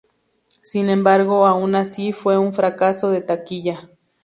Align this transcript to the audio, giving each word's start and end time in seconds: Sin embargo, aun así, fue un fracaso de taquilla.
Sin 0.63 0.89
embargo, 0.89 1.45
aun 1.45 1.75
así, 1.75 2.11
fue 2.11 2.35
un 2.39 2.55
fracaso 2.55 3.11
de 3.11 3.21
taquilla. 3.21 3.87